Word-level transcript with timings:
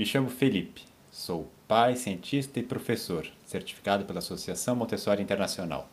Me 0.00 0.06
chamo 0.06 0.30
Felipe, 0.30 0.82
sou 1.10 1.46
pai, 1.68 1.94
cientista 1.94 2.58
e 2.58 2.62
professor, 2.62 3.30
certificado 3.44 4.06
pela 4.06 4.20
Associação 4.20 4.74
Montessori 4.74 5.22
Internacional. 5.22 5.86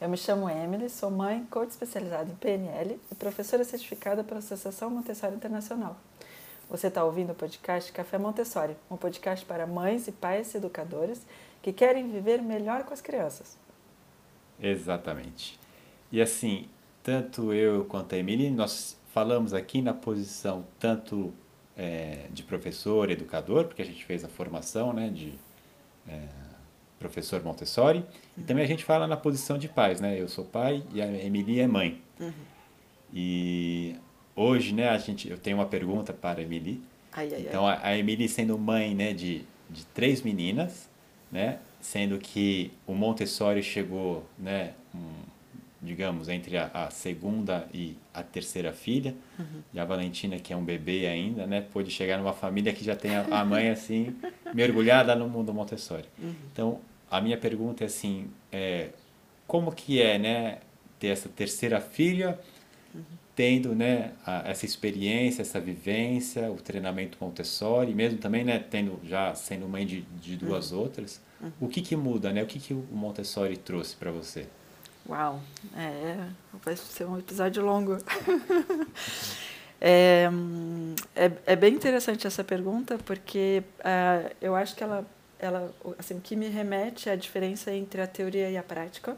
Eu 0.00 0.08
me 0.08 0.16
chamo 0.16 0.50
Emily, 0.50 0.90
sou 0.90 1.08
mãe, 1.08 1.46
coach 1.48 1.70
especializada 1.70 2.28
em 2.28 2.34
PNL 2.34 3.00
e 3.08 3.14
professora 3.14 3.62
certificada 3.62 4.24
pela 4.24 4.40
Associação 4.40 4.90
Montessori 4.90 5.36
Internacional. 5.36 5.96
Você 6.68 6.88
está 6.88 7.04
ouvindo 7.04 7.30
o 7.30 7.36
podcast 7.36 7.92
Café 7.92 8.18
Montessori, 8.18 8.76
um 8.90 8.96
podcast 8.96 9.46
para 9.46 9.64
mães 9.64 10.08
e 10.08 10.10
pais 10.10 10.52
educadores 10.56 11.24
que 11.62 11.72
querem 11.72 12.10
viver 12.10 12.42
melhor 12.42 12.82
com 12.82 12.92
as 12.92 13.00
crianças. 13.00 13.56
Exatamente. 14.60 15.56
E 16.10 16.20
assim, 16.20 16.68
tanto 17.04 17.52
eu 17.52 17.84
quanto 17.84 18.16
a 18.16 18.18
Emily, 18.18 18.50
nós 18.50 18.98
falamos 19.14 19.54
aqui 19.54 19.80
na 19.80 19.94
posição 19.94 20.66
tanto 20.80 21.32
é, 21.78 22.26
de 22.32 22.42
professor, 22.42 23.08
educador, 23.08 23.66
porque 23.66 23.80
a 23.80 23.84
gente 23.84 24.04
fez 24.04 24.24
a 24.24 24.28
formação 24.28 24.92
né, 24.92 25.08
de 25.08 25.32
é, 26.08 26.20
professor 26.98 27.42
Montessori, 27.44 28.00
uhum. 28.00 28.04
e 28.38 28.42
também 28.42 28.64
a 28.64 28.66
gente 28.66 28.84
fala 28.84 29.06
na 29.06 29.16
posição 29.16 29.56
de 29.56 29.68
pais, 29.68 30.00
né? 30.00 30.20
Eu 30.20 30.28
sou 30.28 30.44
pai 30.44 30.82
e 30.92 31.00
a 31.00 31.06
Emily 31.06 31.60
é 31.60 31.68
mãe. 31.68 32.02
Uhum. 32.18 32.32
E 33.14 33.94
hoje, 34.34 34.74
né, 34.74 34.88
a 34.88 34.98
gente, 34.98 35.30
eu 35.30 35.38
tenho 35.38 35.56
uma 35.56 35.66
pergunta 35.66 36.12
para 36.12 36.40
a 36.40 36.42
Emily. 36.42 36.82
Ai, 37.12 37.32
ai, 37.32 37.40
então, 37.48 37.66
ai. 37.66 37.78
a 37.82 37.96
Emily 37.96 38.28
sendo 38.28 38.58
mãe 38.58 38.94
né, 38.94 39.12
de, 39.12 39.44
de 39.70 39.86
três 39.86 40.22
meninas, 40.22 40.90
né, 41.30 41.58
sendo 41.80 42.18
que 42.18 42.72
o 42.86 42.94
Montessori 42.94 43.62
chegou, 43.62 44.26
né, 44.36 44.74
um, 44.92 45.27
digamos, 45.80 46.28
entre 46.28 46.56
a, 46.56 46.70
a, 46.74 46.90
segunda 46.90 47.68
e 47.72 47.96
a 48.12 48.22
terceira 48.22 48.72
filha. 48.72 49.14
Uhum. 49.38 49.62
E 49.72 49.78
a 49.78 49.84
Valentina, 49.84 50.38
que 50.38 50.52
é 50.52 50.56
um 50.56 50.64
bebê 50.64 51.06
ainda, 51.06 51.46
né, 51.46 51.60
pôde 51.60 51.90
chegar 51.90 52.18
numa 52.18 52.32
família 52.32 52.72
que 52.72 52.84
já 52.84 52.96
tem 52.96 53.14
a, 53.16 53.22
a 53.30 53.44
mãe, 53.44 53.70
assim, 53.70 54.16
mergulhada 54.52 55.14
no 55.14 55.28
mundo 55.28 55.54
Montessori. 55.54 56.06
Uhum. 56.18 56.34
Então, 56.52 56.80
a 57.10 57.20
minha 57.20 57.38
pergunta 57.38 57.84
é 57.84 57.86
assim, 57.86 58.28
é, 58.50 58.90
como 59.46 59.70
que 59.72 60.02
é, 60.02 60.18
né, 60.18 60.58
ter 60.98 61.08
essa 61.08 61.28
terceira 61.28 61.80
filha, 61.80 62.38
uhum. 62.92 63.02
tendo, 63.36 63.72
né, 63.72 64.14
a, 64.26 64.50
essa 64.50 64.66
experiência, 64.66 65.42
essa 65.42 65.60
vivência, 65.60 66.50
o 66.50 66.56
treinamento 66.56 67.18
Montessori, 67.20 67.94
mesmo 67.94 68.18
também, 68.18 68.42
né, 68.42 68.58
tendo 68.58 68.98
já 69.04 69.32
sendo 69.36 69.68
mãe 69.68 69.86
de, 69.86 70.00
de 70.20 70.36
duas 70.36 70.72
uhum. 70.72 70.80
outras, 70.80 71.20
uhum. 71.40 71.52
o 71.60 71.68
que 71.68 71.82
que 71.82 71.94
muda, 71.94 72.32
né, 72.32 72.42
o 72.42 72.46
que 72.46 72.58
que 72.58 72.74
o 72.74 72.84
Montessori 72.90 73.56
trouxe 73.56 73.94
para 73.94 74.10
você? 74.10 74.48
Uau, 75.08 75.40
é, 75.74 76.28
vai 76.62 76.76
ser 76.76 77.06
um 77.06 77.18
episódio 77.18 77.64
longo. 77.64 77.96
é, 79.80 80.28
é, 81.16 81.32
é, 81.46 81.56
bem 81.56 81.72
interessante 81.72 82.26
essa 82.26 82.44
pergunta, 82.44 82.98
porque 83.06 83.62
uh, 83.78 84.36
eu 84.38 84.54
acho 84.54 84.76
que 84.76 84.84
ela, 84.84 85.06
ela, 85.38 85.74
assim, 85.98 86.20
que 86.20 86.36
me 86.36 86.48
remete 86.48 87.08
é 87.08 87.12
a 87.12 87.16
diferença 87.16 87.72
entre 87.72 88.02
a 88.02 88.06
teoria 88.06 88.50
e 88.50 88.58
a 88.58 88.62
prática. 88.62 89.16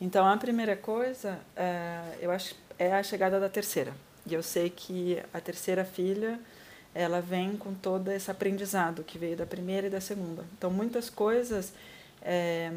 Então, 0.00 0.24
a 0.24 0.36
primeira 0.36 0.76
coisa, 0.76 1.32
uh, 1.56 2.16
eu 2.20 2.30
acho, 2.30 2.54
é 2.78 2.94
a 2.94 3.02
chegada 3.02 3.40
da 3.40 3.48
terceira. 3.48 3.92
E 4.24 4.32
eu 4.34 4.42
sei 4.42 4.70
que 4.70 5.20
a 5.34 5.40
terceira 5.40 5.84
filha, 5.84 6.38
ela 6.94 7.20
vem 7.20 7.56
com 7.56 7.74
todo 7.74 8.08
esse 8.12 8.30
aprendizado 8.30 9.02
que 9.02 9.18
veio 9.18 9.36
da 9.36 9.46
primeira 9.46 9.88
e 9.88 9.90
da 9.90 10.00
segunda. 10.00 10.44
Então, 10.56 10.70
muitas 10.70 11.10
coisas 11.10 11.72
é, 12.24 12.70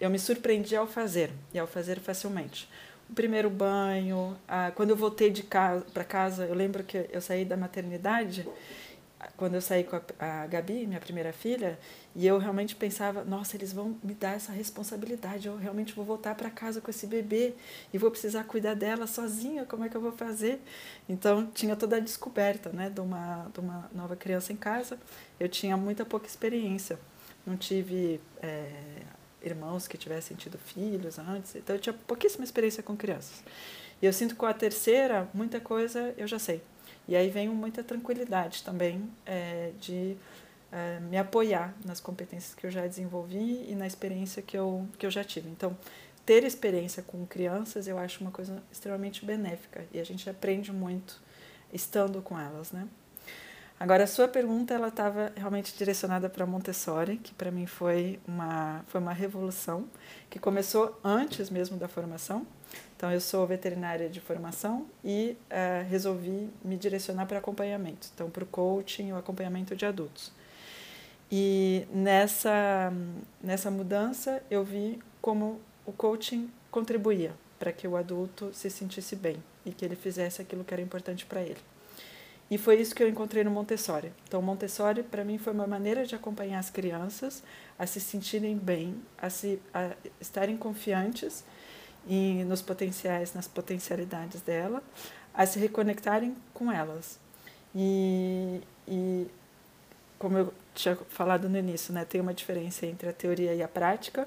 eu 0.00 0.10
me 0.10 0.18
surpreendi 0.18 0.74
ao 0.74 0.86
fazer, 0.86 1.30
e 1.52 1.58
ao 1.58 1.66
fazer 1.66 2.00
facilmente. 2.00 2.68
O 3.10 3.14
primeiro 3.14 3.48
banho, 3.48 4.36
a, 4.46 4.70
quando 4.70 4.90
eu 4.90 4.96
voltei 4.96 5.30
de 5.30 5.42
casa 5.42 5.84
para 5.92 6.04
casa, 6.04 6.44
eu 6.46 6.54
lembro 6.54 6.84
que 6.84 7.08
eu 7.10 7.20
saí 7.20 7.44
da 7.44 7.56
maternidade, 7.56 8.46
quando 9.36 9.54
eu 9.54 9.60
saí 9.60 9.82
com 9.82 9.96
a, 9.96 10.02
a 10.18 10.46
Gabi, 10.46 10.86
minha 10.86 11.00
primeira 11.00 11.32
filha, 11.32 11.78
e 12.14 12.26
eu 12.26 12.38
realmente 12.38 12.76
pensava, 12.76 13.24
nossa, 13.24 13.56
eles 13.56 13.72
vão 13.72 13.96
me 14.02 14.14
dar 14.14 14.36
essa 14.36 14.52
responsabilidade, 14.52 15.48
eu 15.48 15.56
realmente 15.56 15.94
vou 15.94 16.04
voltar 16.04 16.34
para 16.34 16.50
casa 16.50 16.80
com 16.80 16.90
esse 16.90 17.06
bebê 17.06 17.54
e 17.92 17.98
vou 17.98 18.10
precisar 18.10 18.44
cuidar 18.44 18.74
dela 18.74 19.06
sozinha, 19.06 19.64
como 19.64 19.84
é 19.84 19.88
que 19.88 19.96
eu 19.96 20.00
vou 20.00 20.12
fazer? 20.12 20.60
Então, 21.08 21.46
tinha 21.46 21.76
toda 21.76 21.96
a 21.96 22.00
descoberta, 22.00 22.70
né, 22.70 22.90
de 22.90 23.00
uma, 23.00 23.50
de 23.52 23.60
uma 23.60 23.90
nova 23.94 24.16
criança 24.16 24.52
em 24.52 24.56
casa. 24.56 24.98
Eu 25.40 25.48
tinha 25.48 25.76
muita 25.76 26.04
pouca 26.04 26.26
experiência 26.26 26.98
não 27.48 27.56
tive 27.56 28.20
é, 28.42 28.70
irmãos 29.42 29.88
que 29.88 29.96
tivessem 29.96 30.36
tido 30.36 30.58
filhos 30.58 31.18
antes, 31.18 31.56
então 31.56 31.74
eu 31.76 31.80
tinha 31.80 31.92
pouquíssima 31.92 32.44
experiência 32.44 32.82
com 32.82 32.96
crianças. 32.96 33.42
E 34.00 34.06
eu 34.06 34.12
sinto 34.12 34.34
que 34.34 34.36
com 34.36 34.46
a 34.46 34.54
terceira, 34.54 35.28
muita 35.32 35.58
coisa 35.58 36.14
eu 36.16 36.26
já 36.26 36.38
sei. 36.38 36.62
E 37.08 37.16
aí 37.16 37.30
vem 37.30 37.48
muita 37.48 37.82
tranquilidade 37.82 38.62
também 38.62 39.10
é, 39.24 39.72
de 39.80 40.16
é, 40.70 41.00
me 41.00 41.16
apoiar 41.16 41.74
nas 41.84 42.00
competências 42.00 42.54
que 42.54 42.66
eu 42.66 42.70
já 42.70 42.86
desenvolvi 42.86 43.66
e 43.68 43.74
na 43.74 43.86
experiência 43.86 44.42
que 44.42 44.56
eu, 44.56 44.86
que 44.98 45.06
eu 45.06 45.10
já 45.10 45.24
tive. 45.24 45.48
Então, 45.48 45.76
ter 46.26 46.44
experiência 46.44 47.02
com 47.02 47.26
crianças 47.26 47.88
eu 47.88 47.98
acho 47.98 48.20
uma 48.20 48.30
coisa 48.30 48.62
extremamente 48.70 49.24
benéfica 49.24 49.86
e 49.90 49.98
a 49.98 50.04
gente 50.04 50.28
aprende 50.28 50.70
muito 50.70 51.20
estando 51.72 52.20
com 52.20 52.38
elas, 52.38 52.70
né? 52.72 52.86
Agora, 53.80 54.04
a 54.04 54.06
sua 54.08 54.26
pergunta 54.26 54.74
ela 54.74 54.88
estava 54.88 55.32
realmente 55.36 55.76
direcionada 55.76 56.28
para 56.28 56.44
Montessori, 56.44 57.16
que 57.16 57.32
para 57.32 57.50
mim 57.50 57.64
foi 57.64 58.18
uma, 58.26 58.84
foi 58.88 59.00
uma 59.00 59.12
revolução, 59.12 59.88
que 60.28 60.38
começou 60.38 60.98
antes 61.04 61.48
mesmo 61.48 61.76
da 61.76 61.86
formação. 61.86 62.44
Então, 62.96 63.12
eu 63.12 63.20
sou 63.20 63.46
veterinária 63.46 64.08
de 64.08 64.20
formação 64.20 64.86
e 65.04 65.36
uh, 65.44 65.88
resolvi 65.88 66.50
me 66.64 66.76
direcionar 66.76 67.26
para 67.26 67.38
acompanhamento, 67.38 68.08
então, 68.12 68.28
para 68.28 68.42
o 68.42 68.46
coaching, 68.46 69.12
o 69.12 69.16
acompanhamento 69.16 69.76
de 69.76 69.86
adultos. 69.86 70.32
E 71.30 71.86
nessa, 71.92 72.92
nessa 73.40 73.70
mudança, 73.70 74.42
eu 74.50 74.64
vi 74.64 74.98
como 75.22 75.60
o 75.86 75.92
coaching 75.92 76.50
contribuía 76.70 77.32
para 77.58 77.70
que 77.72 77.86
o 77.86 77.96
adulto 77.96 78.50
se 78.52 78.68
sentisse 78.68 79.14
bem 79.14 79.36
e 79.64 79.70
que 79.70 79.84
ele 79.84 79.94
fizesse 79.94 80.42
aquilo 80.42 80.64
que 80.64 80.74
era 80.74 80.82
importante 80.82 81.24
para 81.24 81.42
ele. 81.42 81.60
E 82.50 82.56
foi 82.56 82.80
isso 82.80 82.94
que 82.94 83.02
eu 83.02 83.08
encontrei 83.08 83.44
no 83.44 83.50
Montessori. 83.50 84.12
Então, 84.26 84.40
Montessori, 84.40 85.02
para 85.02 85.22
mim, 85.24 85.36
foi 85.36 85.52
uma 85.52 85.66
maneira 85.66 86.06
de 86.06 86.14
acompanhar 86.14 86.58
as 86.58 86.70
crianças 86.70 87.42
a 87.78 87.86
se 87.86 88.00
sentirem 88.00 88.56
bem, 88.56 88.94
a, 89.20 89.28
se, 89.28 89.60
a 89.72 89.92
estarem 90.18 90.56
confiantes 90.56 91.44
em, 92.08 92.44
nos 92.44 92.62
potenciais, 92.62 93.34
nas 93.34 93.46
potencialidades 93.46 94.40
dela, 94.40 94.82
a 95.34 95.44
se 95.44 95.58
reconectarem 95.58 96.34
com 96.54 96.72
elas. 96.72 97.18
E, 97.74 98.62
e 98.86 99.26
como 100.18 100.38
eu 100.38 100.54
tinha 100.74 100.96
falado 100.96 101.48
no 101.50 101.58
início, 101.58 101.92
né, 101.92 102.04
tem 102.04 102.20
uma 102.20 102.32
diferença 102.32 102.86
entre 102.86 103.10
a 103.10 103.12
teoria 103.12 103.54
e 103.54 103.62
a 103.62 103.68
prática, 103.68 104.26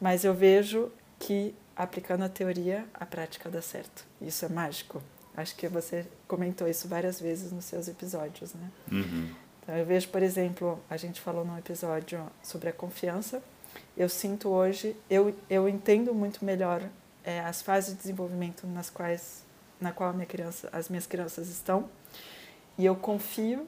mas 0.00 0.24
eu 0.24 0.32
vejo 0.32 0.92
que 1.18 1.54
aplicando 1.76 2.22
a 2.22 2.28
teoria, 2.28 2.86
a 2.94 3.04
prática 3.04 3.50
dá 3.50 3.60
certo. 3.60 4.04
Isso 4.20 4.44
é 4.44 4.48
mágico. 4.48 5.02
Acho 5.38 5.54
que 5.54 5.68
você 5.68 6.04
comentou 6.26 6.66
isso 6.66 6.88
várias 6.88 7.20
vezes 7.20 7.52
nos 7.52 7.64
seus 7.64 7.86
episódios, 7.86 8.54
né? 8.54 8.70
Uhum. 8.90 9.32
Então, 9.62 9.76
eu 9.76 9.86
vejo, 9.86 10.08
por 10.08 10.20
exemplo, 10.20 10.80
a 10.90 10.96
gente 10.96 11.20
falou 11.20 11.44
num 11.44 11.56
episódio 11.56 12.26
sobre 12.42 12.70
a 12.70 12.72
confiança. 12.72 13.40
Eu 13.96 14.08
sinto 14.08 14.48
hoje, 14.48 14.96
eu, 15.08 15.32
eu 15.48 15.68
entendo 15.68 16.12
muito 16.12 16.44
melhor 16.44 16.82
é, 17.22 17.38
as 17.38 17.62
fases 17.62 17.92
de 17.92 18.00
desenvolvimento 18.00 18.66
nas 18.66 18.90
quais, 18.90 19.44
na 19.80 19.92
qual 19.92 20.12
minha 20.12 20.26
criança, 20.26 20.68
as 20.72 20.88
minhas 20.88 21.06
crianças 21.06 21.48
estão, 21.48 21.88
e 22.76 22.84
eu 22.84 22.96
confio 22.96 23.64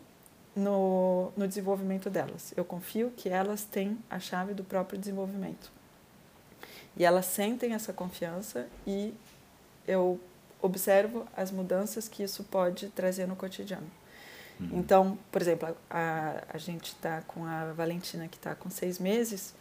no, 0.56 1.32
no 1.36 1.46
desenvolvimento 1.46 2.10
delas. 2.10 2.52
Eu 2.56 2.64
confio 2.64 3.12
que 3.16 3.28
elas 3.28 3.62
têm 3.62 3.96
a 4.10 4.18
chave 4.18 4.54
do 4.54 4.64
próprio 4.64 4.98
desenvolvimento. 4.98 5.70
E 6.96 7.04
elas 7.04 7.26
sentem 7.26 7.74
essa 7.74 7.92
confiança 7.92 8.66
e 8.84 9.14
eu 9.86 10.18
observo 10.62 11.26
as 11.36 11.50
mudanças 11.50 12.08
que 12.08 12.22
isso 12.22 12.44
pode 12.44 12.88
trazer 12.88 13.26
no 13.26 13.36
cotidiano. 13.36 13.86
Uhum. 14.58 14.68
Então, 14.74 15.18
por 15.32 15.40
exemplo, 15.40 15.76
a, 15.88 16.44
a 16.52 16.58
gente 16.58 16.92
está 16.92 17.22
com 17.22 17.44
a 17.44 17.72
Valentina 17.72 18.28
que 18.28 18.36
está 18.36 18.54
com 18.54 18.68
seis 18.68 18.98
meses 18.98 19.54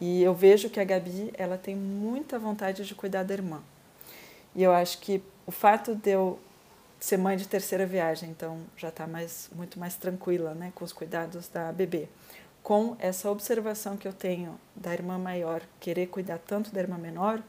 e 0.00 0.22
eu 0.22 0.34
vejo 0.34 0.68
que 0.68 0.80
a 0.80 0.84
Gabi 0.84 1.30
ela 1.34 1.56
tem 1.56 1.74
muita 1.74 2.38
vontade 2.38 2.84
de 2.84 2.94
cuidar 2.94 3.22
da 3.22 3.32
irmã. 3.32 3.62
E 4.54 4.62
eu 4.62 4.72
acho 4.72 4.98
que 4.98 5.22
o 5.46 5.52
fato 5.52 5.94
de 5.94 6.10
eu 6.10 6.38
ser 7.00 7.16
mãe 7.16 7.36
de 7.36 7.46
terceira 7.46 7.84
viagem, 7.84 8.30
então 8.30 8.60
já 8.76 8.88
está 8.88 9.06
mais 9.06 9.50
muito 9.54 9.78
mais 9.78 9.94
tranquila, 9.94 10.54
né, 10.54 10.72
com 10.74 10.84
os 10.84 10.92
cuidados 10.92 11.48
da 11.48 11.72
bebê. 11.72 12.08
Com 12.62 12.96
essa 12.98 13.30
observação 13.30 13.96
que 13.96 14.08
eu 14.08 14.12
tenho 14.12 14.58
da 14.74 14.92
irmã 14.92 15.18
maior 15.18 15.60
querer 15.78 16.06
cuidar 16.06 16.38
tanto 16.38 16.72
da 16.72 16.80
irmã 16.80 16.96
menor, 16.96 17.42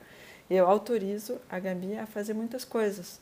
eu 0.50 0.68
autorizo 0.68 1.40
a 1.50 1.60
Gabi 1.60 1.98
a 1.98 2.06
fazer 2.06 2.34
muitas 2.34 2.64
coisas. 2.64 3.20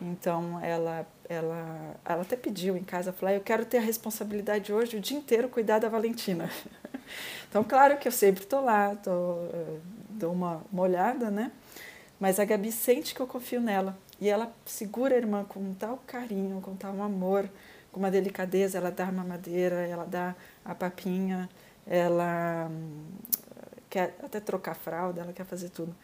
Então 0.00 0.60
ela 0.60 1.06
ela 1.28 1.96
ela 2.04 2.22
até 2.22 2.36
pediu 2.36 2.76
em 2.76 2.82
casa, 2.82 3.12
falou: 3.12 3.34
ah, 3.34 3.36
"Eu 3.36 3.40
quero 3.40 3.64
ter 3.64 3.78
a 3.78 3.80
responsabilidade 3.80 4.72
hoje 4.72 4.96
o 4.96 5.00
dia 5.00 5.16
inteiro 5.16 5.48
cuidar 5.48 5.78
da 5.78 5.88
Valentina". 5.88 6.50
então 7.48 7.62
claro 7.62 7.98
que 7.98 8.08
eu 8.08 8.12
sempre 8.12 8.42
estou 8.42 8.62
lá, 8.62 8.96
tô, 8.96 9.36
dou 10.10 10.32
uma, 10.32 10.62
uma 10.72 10.82
olhada, 10.82 11.30
né? 11.30 11.52
Mas 12.18 12.38
a 12.38 12.44
Gabi 12.44 12.72
sente 12.72 13.14
que 13.14 13.20
eu 13.20 13.26
confio 13.26 13.60
nela 13.60 13.96
e 14.20 14.28
ela 14.28 14.52
segura 14.64 15.14
a 15.14 15.18
irmã 15.18 15.44
com 15.44 15.74
tal 15.74 15.98
carinho, 16.06 16.60
com 16.60 16.76
tal 16.76 17.00
amor, 17.02 17.48
com 17.90 17.98
uma 17.98 18.10
delicadeza, 18.10 18.78
ela 18.78 18.90
dá 18.90 19.08
a 19.08 19.12
mamadeira, 19.12 19.86
ela 19.86 20.04
dá 20.04 20.34
a 20.64 20.74
papinha, 20.74 21.48
ela 21.86 22.68
hum, 22.70 23.06
quer 23.90 24.16
até 24.22 24.40
trocar 24.40 24.74
fralda, 24.74 25.20
ela 25.22 25.32
quer 25.32 25.44
fazer 25.44 25.68
tudo. 25.70 25.94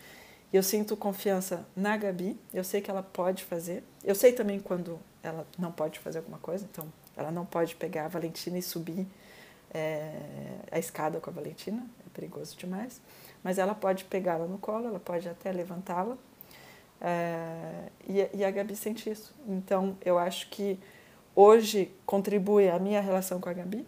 Eu 0.53 0.63
sinto 0.63 0.97
confiança 0.97 1.67
na 1.77 1.97
Gabi, 1.97 2.39
eu 2.55 2.65
sei 2.65 2.81
que 2.81 2.91
ela 2.91 3.03
pode 3.03 3.45
fazer. 3.45 3.85
Eu 4.03 4.15
sei 4.15 4.33
também 4.33 4.59
quando 4.59 4.99
ela 5.23 5.47
não 5.59 5.71
pode 5.71 5.99
fazer 5.99 6.19
alguma 6.19 6.39
coisa, 6.39 6.67
então 6.71 6.91
ela 7.17 7.31
não 7.31 7.45
pode 7.45 7.77
pegar 7.77 8.07
a 8.07 8.09
Valentina 8.09 8.57
e 8.57 8.63
subir 8.63 9.07
é, 9.75 10.13
a 10.71 10.79
escada 10.79 11.21
com 11.21 11.29
a 11.29 11.33
Valentina, 11.33 11.85
é 12.07 12.09
perigoso 12.15 12.57
demais. 12.57 13.01
Mas 13.43 13.59
ela 13.59 13.75
pode 13.75 14.05
pegá-la 14.05 14.47
no 14.47 14.59
colo, 14.59 14.87
ela 14.87 14.99
pode 14.99 15.29
até 15.29 15.53
levantá-la. 15.53 16.17
É, 17.01 17.89
e, 18.09 18.39
e 18.39 18.45
a 18.45 18.51
Gabi 18.51 18.75
sente 18.75 19.11
isso. 19.11 19.35
Então 19.47 19.99
eu 20.03 20.19
acho 20.19 20.49
que 20.49 20.79
hoje 21.35 21.93
contribui 22.07 22.69
a 22.71 22.79
minha 22.79 23.01
relação 23.01 23.39
com 23.39 23.49
a 23.49 23.53
Gabi 23.53 23.87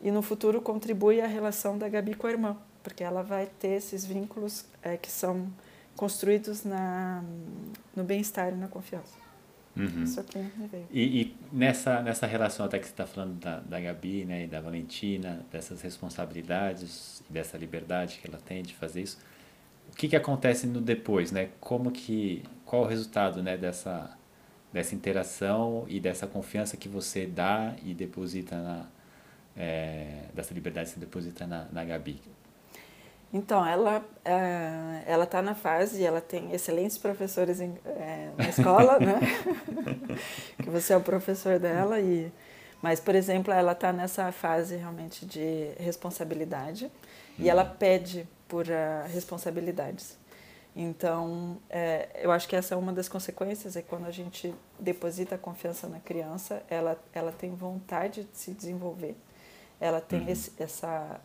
e 0.00 0.10
no 0.10 0.22
futuro 0.22 0.60
contribui 0.62 1.20
a 1.20 1.26
relação 1.26 1.76
da 1.76 1.88
Gabi 1.88 2.14
com 2.14 2.26
a 2.26 2.30
irmã, 2.30 2.56
porque 2.82 3.02
ela 3.02 3.22
vai 3.22 3.46
ter 3.58 3.68
esses 3.68 4.04
vínculos 4.04 4.64
é, 4.80 4.96
que 4.96 5.10
são 5.10 5.48
construídos 5.98 6.62
na, 6.62 7.24
no 7.94 8.04
bem-estar 8.04 8.52
e 8.52 8.56
na 8.56 8.68
confiança. 8.68 9.18
Uhum. 9.76 10.04
Isso 10.04 10.20
aqui 10.20 10.38
me 10.38 10.68
veio. 10.68 10.86
E, 10.92 11.22
e, 11.22 11.36
nessa, 11.52 12.00
nessa 12.02 12.24
relação 12.24 12.64
até 12.64 12.78
que 12.78 12.86
você 12.86 12.92
está 12.92 13.04
falando 13.04 13.34
da, 13.40 13.58
da 13.58 13.80
Gabi 13.80 14.24
né, 14.24 14.44
e 14.44 14.46
da 14.46 14.60
Valentina, 14.60 15.44
dessas 15.50 15.82
responsabilidades 15.82 17.20
e 17.28 17.32
dessa 17.32 17.58
liberdade 17.58 18.20
que 18.22 18.28
ela 18.28 18.38
tem 18.38 18.62
de 18.62 18.74
fazer 18.74 19.02
isso, 19.02 19.18
o 19.92 19.96
que, 19.96 20.06
que 20.06 20.14
acontece 20.14 20.68
no 20.68 20.80
depois, 20.80 21.32
né? 21.32 21.48
Como 21.58 21.90
que, 21.90 22.44
qual 22.64 22.82
o 22.82 22.86
resultado 22.86 23.42
né, 23.42 23.56
dessa, 23.56 24.16
dessa 24.72 24.94
interação 24.94 25.84
e 25.88 25.98
dessa 25.98 26.28
confiança 26.28 26.76
que 26.76 26.88
você 26.88 27.26
dá 27.26 27.74
e 27.82 27.92
deposita 27.92 28.56
na, 28.56 28.86
é, 29.56 30.26
dessa 30.32 30.54
liberdade 30.54 30.90
que 30.90 30.94
você 30.94 31.00
deposita 31.00 31.44
na, 31.44 31.66
na 31.72 31.84
Gabi? 31.84 32.20
Então, 33.32 33.66
ela 33.66 34.02
é, 34.24 35.02
ela 35.06 35.24
está 35.24 35.42
na 35.42 35.54
fase, 35.54 36.02
ela 36.02 36.20
tem 36.20 36.52
excelentes 36.52 36.96
professores 36.96 37.60
em, 37.60 37.76
é, 37.84 38.30
na 38.36 38.48
escola, 38.48 38.98
né? 38.98 39.20
que 40.62 40.70
você 40.70 40.94
é 40.94 40.96
o 40.96 41.00
professor 41.00 41.58
dela 41.58 42.00
e 42.00 42.32
mas 42.80 43.00
por 43.00 43.14
exemplo 43.14 43.52
ela 43.52 43.72
está 43.72 43.92
nessa 43.92 44.30
fase 44.30 44.76
realmente 44.76 45.26
de 45.26 45.72
responsabilidade 45.78 46.84
uhum. 46.84 46.90
e 47.44 47.48
ela 47.50 47.64
pede 47.64 48.28
por 48.46 48.66
uh, 48.66 49.08
responsabilidades 49.12 50.16
então 50.76 51.58
é, 51.68 52.08
eu 52.22 52.30
acho 52.30 52.46
que 52.48 52.54
essa 52.54 52.74
é 52.74 52.78
uma 52.78 52.92
das 52.92 53.08
consequências 53.08 53.76
é 53.76 53.82
quando 53.82 54.06
a 54.06 54.12
gente 54.12 54.54
deposita 54.78 55.34
a 55.34 55.38
confiança 55.38 55.88
na 55.88 55.98
criança 55.98 56.62
ela 56.70 56.96
ela 57.12 57.32
tem 57.32 57.52
vontade 57.54 58.24
de 58.24 58.38
se 58.38 58.52
desenvolver 58.52 59.16
ela 59.80 60.00
tem 60.00 60.20
uhum. 60.20 60.28
esse, 60.28 60.52
essa 60.58 61.20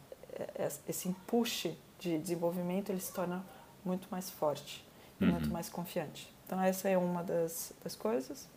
esse 0.88 1.08
empuxe 1.08 1.78
de 2.04 2.18
desenvolvimento, 2.18 2.90
ele 2.92 3.00
se 3.00 3.14
torna 3.14 3.44
muito 3.84 4.08
mais 4.12 4.30
forte 4.30 4.84
e 5.20 5.26
uhum. 5.26 5.32
muito 5.32 5.50
mais 5.50 5.70
confiante. 5.70 6.32
Então, 6.46 6.62
essa 6.62 6.90
é 6.90 6.98
uma 6.98 7.24
das, 7.24 7.74
das 7.84 7.96
coisas. 7.96 8.48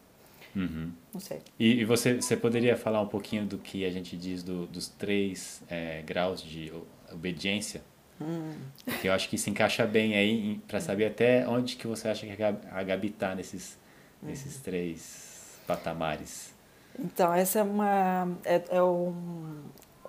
Uhum. 0.55 0.91
Não 1.13 1.21
sei. 1.21 1.41
E, 1.59 1.81
e, 1.81 1.85
você, 1.85 2.17
você 2.17 2.37
poderia 2.37 2.77
falar 2.77 3.01
um 3.01 3.07
pouquinho 3.07 3.47
do 3.47 3.59
que 3.59 3.85
a 3.85 3.91
gente 3.91 4.17
diz 4.17 4.43
do, 4.43 4.67
dos 4.67 4.89
três 4.89 5.63
é, 5.69 6.03
graus 6.03 6.43
de 6.43 6.73
obediência? 7.13 7.83
Hum. 8.21 8.55
Que 9.01 9.09
eu 9.09 9.13
acho 9.13 9.29
que 9.29 9.37
se 9.37 9.51
encaixa 9.51 9.87
bem 9.87 10.17
aí 10.17 10.61
para 10.67 10.81
saber 10.81 11.07
até 11.07 11.47
onde 11.47 11.77
que 11.77 11.87
você 11.87 12.09
acha 12.09 12.27
que 12.27 12.43
a 12.43 12.83
Gabi 12.83 13.09
está 13.09 13.35
nesses, 13.35 13.79
uhum. 14.23 14.29
nesses 14.31 14.57
três 14.61 15.61
patamares. 15.67 16.55
Então, 16.99 17.33
essa 17.33 17.59
é 17.59 17.63
uma... 17.63 18.29
É, 18.45 18.63
é 18.71 18.83
um, 18.83 19.63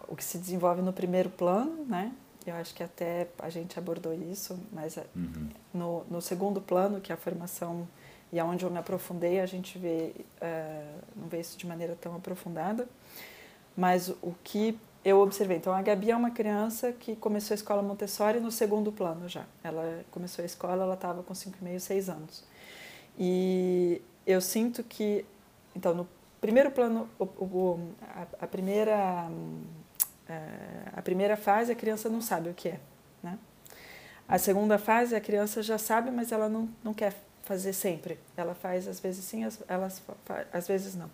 o 0.07 0.15
que 0.15 0.23
se 0.23 0.37
desenvolve 0.37 0.81
no 0.81 0.93
primeiro 0.93 1.29
plano, 1.29 1.85
né? 1.85 2.13
Eu 2.49 2.55
acho 2.55 2.73
que 2.73 2.83
até 2.83 3.27
a 3.39 3.49
gente 3.49 3.77
abordou 3.77 4.13
isso, 4.13 4.59
mas 4.71 4.97
é, 4.97 5.05
uhum. 5.15 5.49
no, 5.73 6.03
no 6.09 6.21
segundo 6.21 6.61
plano, 6.61 7.01
que 7.01 7.11
é 7.11 7.15
a 7.15 7.17
formação 7.17 7.87
e 8.31 8.39
aonde 8.39 8.65
eu 8.65 8.71
me 8.71 8.77
aprofundei, 8.77 9.39
a 9.39 9.45
gente 9.45 9.77
vê, 9.77 10.13
uh, 10.41 11.01
não 11.15 11.27
vê 11.27 11.39
isso 11.39 11.57
de 11.57 11.65
maneira 11.65 11.97
tão 11.99 12.15
aprofundada, 12.15 12.87
mas 13.75 14.09
o 14.09 14.33
que 14.43 14.77
eu 15.03 15.21
observei. 15.21 15.57
Então, 15.57 15.73
a 15.73 15.81
Gabi 15.81 16.11
é 16.11 16.15
uma 16.15 16.31
criança 16.31 16.91
que 16.91 17.15
começou 17.15 17.53
a 17.53 17.55
escola 17.55 17.81
Montessori 17.81 18.39
no 18.39 18.51
segundo 18.51 18.91
plano 18.91 19.29
já. 19.29 19.45
Ela 19.63 20.03
começou 20.11 20.43
a 20.43 20.45
escola, 20.45 20.83
ela 20.83 20.95
estava 20.95 21.23
com 21.23 21.33
5,5, 21.33 21.79
6 21.79 22.09
anos. 22.09 22.43
E 23.17 24.01
eu 24.25 24.41
sinto 24.41 24.83
que, 24.83 25.25
então, 25.73 25.93
no 25.93 26.07
primeiro 26.41 26.71
plano, 26.71 27.07
o, 27.17 27.23
o, 27.23 27.79
a, 28.01 28.43
a 28.43 28.47
primeira 28.47 29.29
a 30.93 31.01
primeira 31.01 31.37
fase 31.37 31.71
a 31.71 31.75
criança 31.75 32.09
não 32.09 32.21
sabe 32.21 32.49
o 32.49 32.53
que 32.53 32.69
é, 32.69 32.79
né? 33.23 33.37
A 34.27 34.37
segunda 34.37 34.77
fase 34.77 35.15
a 35.15 35.21
criança 35.21 35.63
já 35.63 35.77
sabe, 35.77 36.11
mas 36.11 36.31
ela 36.31 36.49
não, 36.49 36.69
não 36.83 36.93
quer 36.93 37.13
fazer 37.43 37.71
sempre. 37.71 38.19
Ela 38.35 38.53
faz 38.53 38.87
às 38.87 38.99
vezes 38.99 39.23
sim, 39.23 39.45
às, 39.45 39.59
elas, 39.67 40.01
às 40.51 40.67
vezes 40.67 40.95
não. 40.95 41.09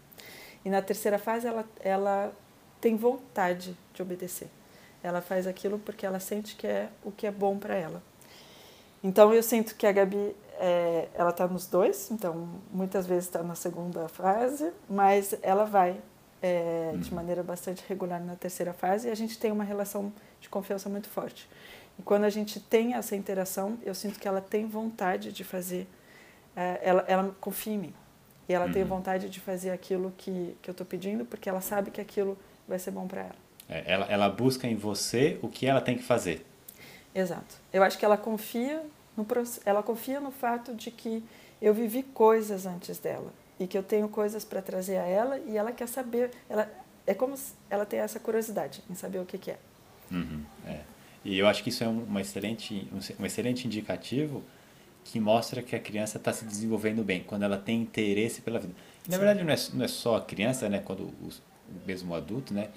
E 0.66 0.70
na 0.70 0.82
terceira 0.82 1.20
fase 1.20 1.48
ela, 1.48 1.66
ela 1.80 2.34
tem 2.82 2.96
vontade 2.96 3.78
de 3.94 4.02
obedecer. 4.02 4.50
Ela 5.04 5.22
faz 5.22 5.46
aquilo 5.46 5.78
porque 5.78 6.06
ela 6.06 6.20
sente 6.20 6.56
que 6.56 6.66
é 6.66 6.90
o 7.04 7.12
que 7.12 7.28
é 7.28 7.32
bom 7.32 7.58
para 7.60 7.76
ela. 7.76 8.02
Então 9.04 9.34
eu 9.34 9.44
sinto 9.44 9.76
que 9.76 9.86
a 9.86 9.92
Gabi 9.92 10.36
é, 10.60 11.10
ela 11.14 11.30
está 11.30 11.48
nos 11.48 11.68
dois, 11.68 12.10
então 12.10 12.48
muitas 12.72 13.06
vezes 13.06 13.26
está 13.26 13.44
na 13.44 13.54
segunda 13.54 14.08
fase, 14.08 14.72
mas 14.90 15.36
ela 15.42 15.66
vai 15.66 16.02
é, 16.44 16.92
uhum. 16.94 17.00
de 17.00 17.14
maneira 17.14 17.42
bastante 17.42 17.82
regular 17.88 18.22
na 18.22 18.36
terceira 18.36 18.74
fase 18.74 19.08
e 19.08 19.12
a 19.12 19.16
gente 19.16 19.40
tem 19.40 19.50
uma 19.50 19.64
relação 19.64 20.12
de 20.42 20.50
confiança 20.50 20.90
muito 20.90 21.08
forte. 21.08 21.50
E 21.98 22.02
quando 22.02 22.26
a 22.26 22.30
gente 22.30 22.60
tem 22.60 22.96
essa 22.96 23.16
interação, 23.16 23.78
eu 23.82 23.96
sinto 23.96 24.20
que 24.20 24.28
ela 24.28 24.42
tem 24.42 24.68
vontade 24.68 25.32
de 25.32 25.44
fazer, 25.46 25.88
é, 26.54 26.82
ela, 26.84 27.06
ela 27.08 27.36
confia 27.40 27.74
em 27.74 27.78
mim. 27.78 27.94
E 28.50 28.54
ela 28.54 28.66
uhum. 28.66 28.74
tem 28.74 28.84
vontade 28.84 29.30
de 29.30 29.40
fazer 29.40 29.72
aquilo 29.72 30.14
que, 30.18 30.58
que 30.62 30.70
eu 30.70 30.74
estou 30.74 30.86
pedindo, 30.86 31.24
porque 31.24 31.48
ela 31.48 31.62
sabe 31.62 31.92
que 31.92 32.02
aquilo 32.02 32.38
vai 32.68 32.78
ser 32.78 32.92
bom 32.92 33.08
para 33.08 33.22
ela. 33.22 33.36
É, 33.70 33.94
ela. 33.94 34.06
Ela 34.08 34.30
busca 34.30 34.68
em 34.68 34.76
você 34.76 35.40
o 35.42 35.48
que 35.48 35.66
ela 35.66 35.80
tem 35.80 35.96
que 35.96 36.04
fazer. 36.04 36.46
Exato. 37.16 37.56
Eu 37.72 37.84
acho 37.84 37.98
que 37.98 38.04
ela 38.04 38.18
confia 38.18 38.84
no, 39.16 39.26
ela 39.66 39.82
confia 39.82 40.20
no 40.20 40.32
fato 40.32 40.74
de 40.74 40.92
que 40.92 41.24
eu 41.62 41.74
vivi 41.74 42.04
coisas 42.04 42.66
antes 42.66 42.98
dela 42.98 43.32
e 43.64 43.68
que 43.68 43.78
eu 43.78 43.84
tenho 43.84 44.10
coisas 44.10 44.44
para 44.44 44.62
trazer 44.62 44.98
a 44.98 45.06
ela 45.06 45.40
e 45.40 45.56
ela 45.56 45.72
quer 45.72 45.88
saber. 45.88 46.32
Ela, 46.50 46.70
é 47.08 47.14
como 47.14 47.34
ela 47.70 47.86
tem 47.86 48.00
essa 48.00 48.20
curiosidade 48.20 48.84
em 48.90 48.94
saber 48.94 49.20
o 49.20 49.26
que, 49.26 49.38
que 49.38 49.52
é. 49.52 49.58
Uhum, 50.12 50.44
é. 50.68 50.82
E 51.24 51.40
eu 51.40 51.48
acho 51.48 51.64
que 51.64 51.70
isso 51.70 51.82
é 51.82 51.88
uma 51.88 52.20
excelente, 52.20 52.86
um 53.18 53.26
excelente 53.26 53.66
indicativo 53.66 54.44
que 55.06 55.18
mostra 55.18 55.62
que 55.62 55.76
a 55.76 55.80
criança 55.80 56.18
está 56.18 56.34
se 56.34 56.44
desenvolvendo 56.44 57.04
bem, 57.04 57.24
quando 57.24 57.44
ela 57.44 57.58
tem 57.58 57.82
interesse 57.82 58.42
pela 58.42 58.60
vida. 58.60 58.74
na 59.08 59.18
verdade, 59.18 59.44
não 59.44 59.54
é, 59.54 59.58
não 59.74 59.86
é 59.86 59.88
só 59.88 60.18
a 60.18 60.22
criança, 60.22 60.68
né? 60.68 60.82
quando 60.84 61.04
o, 61.04 61.30
o 61.30 61.88
mesmo 61.88 62.14
adulto, 62.14 62.54
né? 62.54 62.70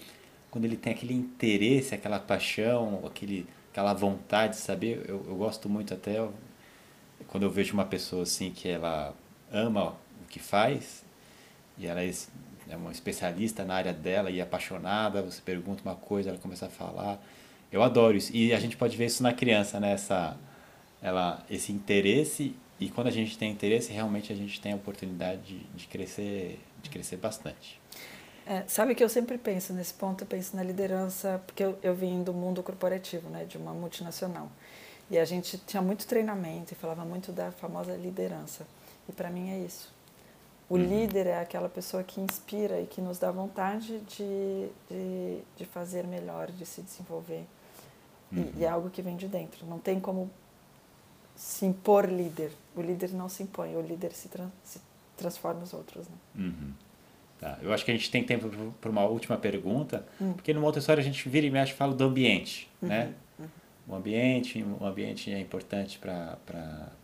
quando 0.50 0.64
ele 0.64 0.76
tem 0.76 0.93
aquele 0.93 1.14
interesse, 1.14 1.97
aquela 1.97 2.21
paixão, 2.21 3.02
aquele, 3.05 3.45
aquela 3.73 3.93
vontade 3.93 4.55
de 4.55 4.61
saber. 4.61 5.05
Eu, 5.09 5.25
eu 5.26 5.35
gosto 5.35 5.69
muito 5.69 5.93
até 5.93 6.25
quando 7.26 7.43
eu 7.43 7.50
vejo 7.50 7.75
uma 7.75 7.85
pessoa 7.85 8.23
assim 8.23 8.52
que 8.52 8.69
ela 8.69 9.12
ama 9.52 9.97
que 10.26 10.38
faz, 10.38 11.04
e 11.78 11.87
ela 11.87 12.02
é, 12.02 12.11
é 12.68 12.76
uma 12.76 12.92
especialista 12.92 13.64
na 13.64 13.75
área 13.75 13.92
dela 13.92 14.30
e 14.30 14.40
é 14.40 14.42
apaixonada, 14.42 15.23
você 15.23 15.40
pergunta 15.40 15.83
uma 15.83 15.97
coisa, 15.97 16.30
ela 16.30 16.38
começa 16.38 16.66
a 16.66 16.71
falar. 16.71 17.23
Eu 17.71 17.83
adoro 17.83 18.16
isso. 18.16 18.35
E 18.35 18.52
a 18.52 18.61
gente 18.61 18.76
pode 18.76 18.97
ver 18.97 19.06
isso 19.06 19.23
na 19.23 19.33
criança, 19.33 19.78
né? 19.80 19.92
Essa, 19.92 20.37
ela, 21.02 21.45
esse 21.50 21.73
interesse, 21.73 22.54
e 22.78 22.88
quando 22.88 23.09
a 23.09 23.11
gente 23.11 23.38
tem 23.38 23.50
interesse, 23.50 23.92
realmente 23.92 24.33
a 24.33 24.37
gente 24.37 24.61
tem 24.61 24.73
a 24.73 24.76
oportunidade 24.76 25.42
de, 25.42 25.59
de 25.75 25.87
crescer, 25.87 26.61
de 26.83 26.90
crescer 26.90 27.16
bastante. 27.16 27.80
É, 28.47 28.62
sabe 28.68 28.95
que 28.95 29.02
eu 29.02 29.09
sempre 29.09 29.37
penso 29.38 29.73
nesse 29.73 29.92
ponto, 29.92 30.23
eu 30.23 30.26
penso 30.26 30.54
na 30.54 30.62
liderança, 30.62 31.42
porque 31.47 31.64
eu, 31.64 31.78
eu 31.83 31.95
vim 31.95 32.23
do 32.23 32.33
mundo 32.33 32.62
corporativo, 32.62 33.28
né, 33.28 33.45
de 33.45 33.56
uma 33.56 33.73
multinacional. 33.73 34.50
E 35.11 35.18
a 35.18 35.25
gente 35.25 35.59
tinha 35.59 35.83
muito 35.83 36.06
treinamento 36.06 36.73
e 36.73 36.76
falava 36.76 37.04
muito 37.04 37.33
da 37.33 37.50
famosa 37.50 37.97
liderança. 37.97 38.66
E 39.09 39.12
para 39.12 39.30
mim 39.30 39.50
é 39.50 39.59
isso. 39.59 39.92
O 40.68 40.75
uhum. 40.75 40.82
líder 40.82 41.28
é 41.28 41.40
aquela 41.40 41.68
pessoa 41.68 42.02
que 42.02 42.20
inspira 42.20 42.80
e 42.80 42.87
que 42.87 43.00
nos 43.00 43.18
dá 43.18 43.30
vontade 43.30 44.00
de, 44.00 44.68
de, 44.90 45.38
de 45.56 45.64
fazer 45.64 46.04
melhor, 46.04 46.50
de 46.50 46.66
se 46.66 46.82
desenvolver. 46.82 47.44
Uhum. 48.32 48.50
E, 48.56 48.61
e, 48.61 48.64
é 48.64 48.68
algo 48.68 48.90
que 48.90 49.00
vem 49.00 49.16
de 49.16 49.28
dentro. 49.28 49.64
Não 49.64 49.78
tem 49.78 50.00
como 50.00 50.28
se 51.37 51.64
impor 51.64 52.06
líder. 52.06 52.50
O 52.75 52.82
líder 52.82 53.12
não 53.12 53.28
se 53.28 53.44
impõe, 53.44 53.76
o 53.76 53.80
líder 53.80 54.12
se, 54.12 54.28
trans, 54.28 54.50
se 54.64 54.80
transforma 55.16 55.62
os 55.62 55.73
outros. 55.73 56.06
Né? 56.08 56.14
Uhum. 56.35 56.73
Tá. 57.38 57.58
Eu 57.62 57.73
acho 57.73 57.85
que 57.85 57.90
a 57.90 57.94
gente 57.94 58.11
tem 58.11 58.25
tempo 58.25 58.49
para 58.80 58.90
uma 58.90 59.04
última 59.04 59.37
pergunta, 59.37 60.06
hum. 60.20 60.32
porque 60.32 60.54
no 60.54 60.61
Montessori 60.61 61.00
a 61.00 61.04
gente 61.04 61.28
vira 61.28 61.46
e 61.46 61.50
mexe 61.50 61.75
fala 61.75 61.94
do 61.94 62.02
ambiente, 62.02 62.68
uhum. 62.80 62.88
né? 62.88 63.12
Uhum. 63.38 63.46
O 63.88 63.94
ambiente, 63.94 64.64
o 64.80 64.85
ambiente 64.85 65.30
é 65.30 65.38
importante 65.38 65.99
para 65.99 66.38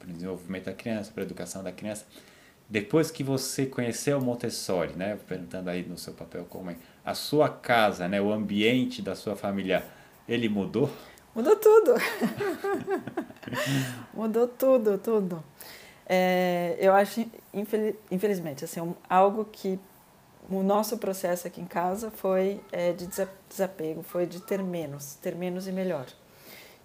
o 0.02 0.12
desenvolvimento 0.12 0.64
da 0.64 0.72
criança, 0.72 1.12
para 1.12 1.22
a 1.22 1.26
educação 1.26 1.62
da 1.62 1.70
criança. 1.70 2.06
Depois 2.72 3.10
que 3.10 3.22
você 3.22 3.66
conheceu 3.66 4.18
Montessori, 4.18 4.94
né, 4.94 5.18
perguntando 5.28 5.68
aí 5.68 5.82
no 5.86 5.98
seu 5.98 6.14
papel 6.14 6.46
como 6.46 6.70
é, 6.70 6.76
a 7.04 7.12
sua 7.12 7.46
casa, 7.46 8.08
né, 8.08 8.18
o 8.18 8.32
ambiente 8.32 9.02
da 9.02 9.14
sua 9.14 9.36
família, 9.36 9.84
ele 10.26 10.48
mudou? 10.48 10.90
Mudou 11.34 11.54
tudo. 11.54 11.92
Mudou 14.14 14.48
tudo, 14.48 14.96
tudo. 14.96 15.44
É, 16.06 16.78
eu 16.80 16.94
acho, 16.94 17.26
infeliz, 17.52 17.94
infelizmente, 18.10 18.64
assim, 18.64 18.94
algo 19.06 19.44
que 19.44 19.78
o 20.50 20.62
nosso 20.62 20.96
processo 20.96 21.46
aqui 21.46 21.60
em 21.60 21.66
casa 21.66 22.10
foi 22.10 22.58
é, 22.72 22.94
de 22.94 23.06
desapego, 23.50 24.02
foi 24.02 24.24
de 24.24 24.40
ter 24.40 24.62
menos, 24.62 25.16
ter 25.16 25.34
menos 25.34 25.68
e 25.68 25.72
melhor. 25.72 26.06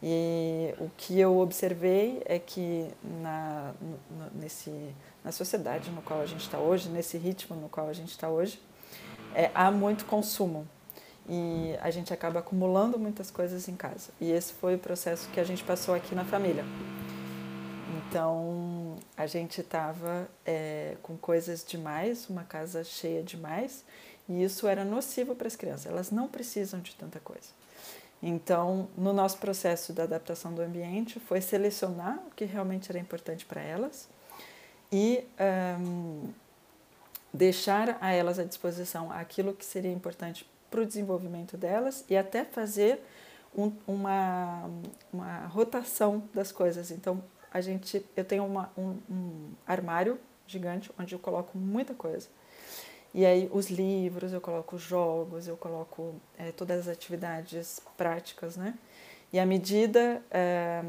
E 0.01 0.75
o 0.79 0.89
que 0.95 1.19
eu 1.19 1.39
observei 1.39 2.21
é 2.25 2.37
que 2.37 2.87
na, 3.21 3.73
nesse, 4.35 4.71
na 5.23 5.31
sociedade 5.31 5.89
no 5.89 6.01
qual 6.01 6.21
a 6.21 6.25
gente 6.25 6.41
está 6.41 6.59
hoje, 6.59 6.89
nesse 6.89 7.17
ritmo 7.17 7.55
no 7.55 7.67
qual 7.67 7.89
a 7.89 7.93
gente 7.93 8.11
está 8.11 8.29
hoje, 8.29 8.61
é, 9.33 9.49
há 9.55 9.71
muito 9.71 10.05
consumo 10.05 10.67
e 11.27 11.75
a 11.81 11.89
gente 11.89 12.13
acaba 12.13 12.39
acumulando 12.39 12.97
muitas 12.97 13.29
coisas 13.31 13.67
em 13.67 13.75
casa. 13.75 14.11
E 14.21 14.31
esse 14.31 14.53
foi 14.53 14.75
o 14.75 14.79
processo 14.79 15.27
que 15.29 15.39
a 15.39 15.43
gente 15.43 15.63
passou 15.63 15.93
aqui 15.93 16.15
na 16.15 16.23
família. 16.23 16.63
Então 18.07 18.95
a 19.17 19.25
gente 19.25 19.61
estava 19.61 20.29
é, 20.45 20.95
com 21.01 21.17
coisas 21.17 21.65
demais, 21.67 22.29
uma 22.29 22.43
casa 22.43 22.83
cheia 22.83 23.21
demais, 23.21 23.83
e 24.29 24.43
isso 24.43 24.67
era 24.67 24.85
nocivo 24.85 25.35
para 25.35 25.47
as 25.47 25.55
crianças. 25.55 25.87
Elas 25.87 26.11
não 26.11 26.27
precisam 26.27 26.79
de 26.79 26.95
tanta 26.95 27.19
coisa. 27.19 27.49
Então, 28.21 28.89
no 28.97 29.13
nosso 29.13 29.37
processo 29.37 29.93
da 29.93 30.03
adaptação 30.03 30.53
do 30.53 30.61
ambiente, 30.61 31.19
foi 31.19 31.39
selecionar 31.39 32.19
o 32.27 32.31
que 32.31 32.45
realmente 32.45 32.91
era 32.91 32.99
importante 32.99 33.45
para 33.45 33.61
elas 33.61 34.09
e 34.91 35.23
um, 35.79 36.29
deixar 37.31 37.97
a 38.01 38.11
elas 38.11 38.39
à 38.39 38.43
disposição 38.43 39.11
aquilo 39.11 39.53
que 39.53 39.65
seria 39.65 39.91
importante 39.91 40.49
para 40.69 40.81
o 40.81 40.85
desenvolvimento 40.85 41.55
delas 41.55 42.03
e 42.09 42.17
até 42.17 42.43
fazer 42.43 42.99
um, 43.55 43.71
uma, 43.87 44.69
uma 45.13 45.45
rotação 45.47 46.23
das 46.33 46.51
coisas. 46.51 46.91
Então, 46.91 47.23
a 47.53 47.61
gente, 47.61 48.05
eu 48.15 48.25
tenho 48.25 48.45
uma, 48.45 48.71
um, 48.77 48.97
um 49.09 49.51
armário 49.65 50.19
gigante 50.45 50.91
onde 50.97 51.13
eu 51.13 51.19
coloco 51.19 51.57
muita 51.57 51.93
coisa. 51.93 52.27
E 53.13 53.25
aí 53.25 53.49
os 53.51 53.69
livros, 53.69 54.33
eu 54.33 54.41
coloco 54.41 54.77
jogos, 54.77 55.47
eu 55.47 55.57
coloco 55.57 56.15
é, 56.37 56.51
todas 56.51 56.81
as 56.81 56.87
atividades 56.87 57.79
práticas, 57.95 58.57
né? 58.57 58.73
E 59.31 59.39
à 59.39 59.45
medida, 59.45 60.21
é, 60.31 60.81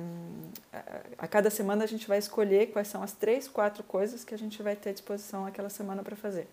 a 1.17 1.27
cada 1.27 1.51
semana 1.51 1.85
a 1.85 1.87
gente 1.87 2.07
vai 2.07 2.19
escolher 2.19 2.67
quais 2.69 2.87
são 2.89 3.03
as 3.03 3.13
três, 3.13 3.49
quatro 3.49 3.83
coisas 3.83 4.25
que 4.25 4.33
a 4.35 4.39
gente 4.39 4.63
vai 4.63 4.77
ter 4.77 4.91
à 4.91 4.93
disposição 4.93 5.45
aquela 5.45 5.69
semana 5.69 6.03
para 6.03 6.15
fazer. 6.15 6.47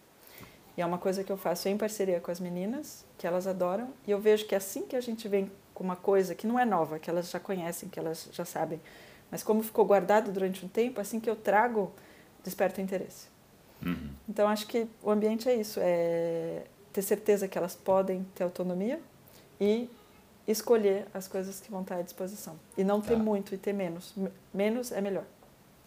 E 0.75 0.81
é 0.81 0.86
uma 0.86 0.98
coisa 0.98 1.24
que 1.24 1.31
eu 1.31 1.38
faço 1.38 1.69
em 1.69 1.77
parceria 1.77 2.19
com 2.19 2.31
as 2.31 2.39
meninas, 2.39 3.05
que 3.17 3.27
elas 3.27 3.45
adoram, 3.45 3.93
e 4.05 4.12
eu 4.12 4.19
vejo 4.19 4.45
que 4.45 4.55
assim 4.55 4.84
que 4.84 4.95
a 4.95 5.01
gente 5.01 5.27
vem 5.27 5.51
com 5.74 5.84
uma 5.84 5.95
coisa 5.95 6.34
que 6.34 6.48
não 6.48 6.60
é 6.60 6.65
nova, 6.65 6.98
que 6.98 7.10
elas 7.10 7.29
já 7.29 7.39
conhecem, 7.39 7.88
que 7.88 8.00
elas 8.00 8.29
já 8.31 8.45
sabem, 8.45 8.81
mas 9.29 9.43
como 9.43 9.62
ficou 9.62 9.86
guardado 9.86 10.31
durante 10.31 10.65
um 10.65 10.67
tempo, 10.67 11.00
assim 11.00 11.19
que 11.19 11.29
eu 11.29 11.36
trago, 11.36 11.91
desperta 12.43 12.81
interesse. 12.81 13.27
Uhum. 13.85 14.09
Então 14.27 14.47
acho 14.47 14.67
que 14.67 14.87
o 15.01 15.11
ambiente 15.11 15.47
é 15.47 15.55
isso, 15.55 15.79
é 15.81 16.63
ter 16.91 17.01
certeza 17.01 17.47
que 17.47 17.57
elas 17.57 17.75
podem 17.75 18.25
ter 18.33 18.43
autonomia 18.43 18.99
e 19.59 19.89
escolher 20.47 21.05
as 21.13 21.27
coisas 21.27 21.59
que 21.59 21.69
vão 21.69 21.81
estar 21.81 21.97
à 21.97 22.01
disposição. 22.01 22.59
E 22.77 22.83
não 22.83 23.01
ter 23.01 23.17
tá. 23.17 23.23
muito 23.23 23.53
e 23.53 23.57
ter 23.57 23.73
menos. 23.73 24.13
Menos 24.53 24.91
é 24.91 25.01
melhor. 25.01 25.25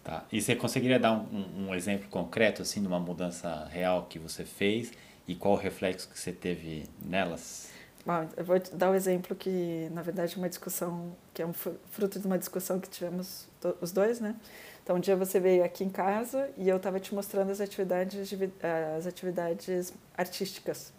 Tá. 0.05 0.25
E 0.33 0.41
você 0.41 0.55
conseguiria 0.57 0.99
dar 0.99 1.13
um, 1.13 1.69
um, 1.69 1.75
exemplo 1.75 2.09
concreto, 2.09 2.63
assim, 2.63 2.81
de 2.81 2.87
uma 2.87 3.01
mudança 3.01 3.67
real 3.71 4.07
que 4.09 4.19
você 4.19 4.45
fez 4.45 4.93
e 5.27 5.35
qual 5.35 5.55
o 5.55 5.57
reflexo 5.57 6.09
que 6.09 6.19
você 6.19 6.33
teve 6.33 6.87
nelas? 7.05 7.71
Bom, 8.09 8.27
eu 8.39 8.43
vou 8.43 8.59
dar 8.73 8.91
um 8.91 8.95
exemplo 8.95 9.37
que, 9.37 9.87
na 9.93 10.01
verdade, 10.01 10.35
é 10.35 10.39
uma 10.39 10.49
discussão, 10.49 11.15
que 11.35 11.43
é 11.43 11.47
um 11.47 11.53
fruto 11.53 12.19
de 12.19 12.27
uma 12.27 12.39
discussão 12.39 12.81
que 12.81 12.89
tivemos 12.89 13.47
os 13.83 13.93
dois, 13.93 14.19
né? 14.19 14.35
Então, 14.83 14.97
um 14.97 14.99
dia 14.99 15.15
você 15.15 15.39
veio 15.39 15.63
aqui 15.63 15.85
em 15.85 15.91
casa 15.91 16.49
e 16.57 16.67
eu 16.71 16.79
estava 16.79 16.99
te 16.99 17.15
mostrando 17.15 17.51
as 17.51 17.61
atividades, 17.61 18.33
as 18.97 19.07
atividades 19.07 19.93
artísticas. 20.17 20.91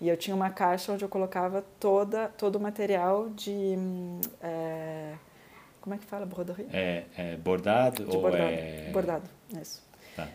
E 0.00 0.08
eu 0.08 0.16
tinha 0.16 0.34
uma 0.34 0.50
caixa 0.50 0.90
onde 0.92 1.04
eu 1.04 1.08
colocava 1.08 1.64
toda, 1.78 2.26
todo 2.30 2.56
o 2.56 2.60
material 2.60 3.28
de. 3.28 3.76
É, 4.42 5.14
como 5.80 5.94
é 5.94 5.98
que 5.98 6.04
fala? 6.04 6.26
Broderie? 6.26 6.66
É, 6.72 7.04
é 7.16 7.36
bordado 7.36 8.04
de 8.04 8.16
ou 8.16 8.22
bordado. 8.22 8.42
é. 8.42 8.90
Bordado, 8.92 9.30
isso. 9.62 9.88
Tá. 10.16 10.26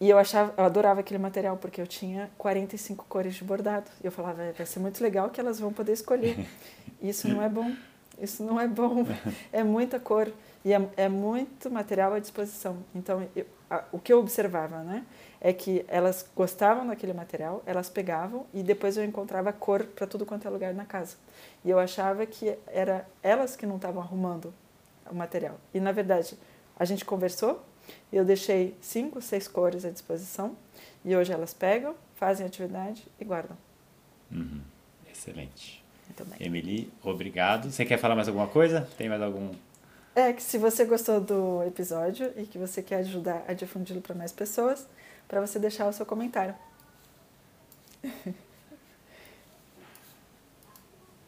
E 0.00 0.10
eu 0.10 0.18
achava, 0.18 0.52
eu 0.56 0.64
adorava 0.64 1.00
aquele 1.00 1.18
material 1.18 1.56
porque 1.56 1.80
eu 1.80 1.86
tinha 1.86 2.30
45 2.36 3.06
cores 3.08 3.34
de 3.34 3.44
bordado. 3.44 3.90
E 4.02 4.06
eu 4.06 4.12
falava, 4.12 4.52
vai 4.52 4.66
ser 4.66 4.80
muito 4.80 5.02
legal 5.02 5.30
que 5.30 5.40
elas 5.40 5.60
vão 5.60 5.72
poder 5.72 5.92
escolher. 5.92 6.46
Isso 7.00 7.28
não 7.28 7.42
é 7.42 7.48
bom. 7.48 7.72
Isso 8.20 8.42
não 8.42 8.60
é 8.60 8.66
bom. 8.66 9.06
É 9.52 9.62
muita 9.62 10.00
cor. 10.00 10.32
E 10.64 10.72
é, 10.72 10.88
é 10.96 11.08
muito 11.08 11.70
material 11.70 12.14
à 12.14 12.18
disposição. 12.18 12.78
Então, 12.94 13.26
eu, 13.36 13.46
a, 13.70 13.84
o 13.92 13.98
que 13.98 14.12
eu 14.12 14.18
observava, 14.18 14.82
né? 14.82 15.04
É 15.40 15.52
que 15.52 15.84
elas 15.88 16.26
gostavam 16.34 16.86
daquele 16.86 17.12
material, 17.12 17.62
elas 17.66 17.90
pegavam 17.90 18.46
e 18.54 18.62
depois 18.62 18.96
eu 18.96 19.04
encontrava 19.04 19.52
cor 19.52 19.84
para 19.84 20.06
tudo 20.06 20.24
quanto 20.24 20.48
é 20.48 20.50
lugar 20.50 20.72
na 20.72 20.86
casa. 20.86 21.16
E 21.64 21.70
eu 21.70 21.78
achava 21.78 22.24
que 22.24 22.56
era 22.66 23.06
elas 23.22 23.54
que 23.54 23.66
não 23.66 23.76
estavam 23.76 24.02
arrumando 24.02 24.54
o 25.10 25.14
material. 25.14 25.56
E, 25.72 25.80
na 25.80 25.92
verdade, 25.92 26.38
a 26.78 26.84
gente 26.84 27.04
conversou, 27.04 27.62
eu 28.12 28.24
deixei 28.24 28.74
cinco, 28.80 29.20
seis 29.20 29.48
cores 29.48 29.84
à 29.84 29.90
disposição 29.90 30.56
e 31.04 31.14
hoje 31.14 31.32
elas 31.32 31.52
pegam, 31.52 31.94
fazem 32.16 32.46
atividade 32.46 33.06
e 33.20 33.24
guardam. 33.24 33.56
Uhum. 34.30 34.60
Excelente. 35.10 35.84
Muito 36.06 36.24
bem. 36.24 36.46
Emily, 36.46 36.92
obrigado. 37.02 37.70
Você 37.70 37.84
quer 37.84 37.98
falar 37.98 38.14
mais 38.14 38.28
alguma 38.28 38.46
coisa? 38.46 38.88
Tem 38.96 39.08
mais 39.08 39.22
algum 39.22 39.50
é 40.16 40.32
que 40.32 40.42
se 40.42 40.58
você 40.58 40.84
gostou 40.84 41.20
do 41.20 41.64
episódio 41.64 42.32
e 42.36 42.46
que 42.46 42.56
você 42.56 42.80
quer 42.80 42.98
ajudar 42.98 43.44
a 43.48 43.52
difundi-lo 43.52 44.00
para 44.00 44.14
mais 44.14 44.30
pessoas, 44.30 44.86
para 45.26 45.40
você 45.40 45.58
deixar 45.58 45.88
o 45.88 45.92
seu 45.92 46.06
comentário. 46.06 46.54